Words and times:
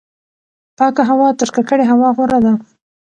پاکه 0.77 1.03
هوا 1.09 1.27
تر 1.39 1.49
ککړې 1.55 1.85
هوا 1.91 2.09
غوره 2.15 2.39
ده. 2.45 2.53